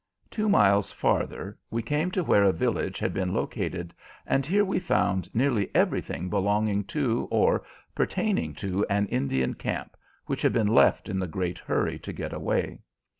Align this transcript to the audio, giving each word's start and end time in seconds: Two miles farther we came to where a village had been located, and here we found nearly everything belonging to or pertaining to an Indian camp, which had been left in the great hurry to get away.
Two 0.31 0.49
miles 0.49 0.91
farther 0.91 1.59
we 1.69 1.83
came 1.83 2.09
to 2.09 2.23
where 2.23 2.41
a 2.43 2.51
village 2.51 2.97
had 2.97 3.13
been 3.13 3.35
located, 3.35 3.93
and 4.25 4.47
here 4.47 4.65
we 4.65 4.79
found 4.79 5.29
nearly 5.35 5.69
everything 5.75 6.27
belonging 6.27 6.83
to 6.85 7.27
or 7.29 7.61
pertaining 7.93 8.55
to 8.55 8.83
an 8.89 9.05
Indian 9.09 9.53
camp, 9.53 9.95
which 10.25 10.41
had 10.41 10.53
been 10.53 10.65
left 10.69 11.07
in 11.07 11.19
the 11.19 11.27
great 11.27 11.59
hurry 11.59 11.99
to 11.99 12.13
get 12.13 12.33
away. 12.33 12.79